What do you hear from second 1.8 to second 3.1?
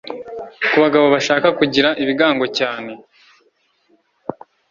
ibigango cyane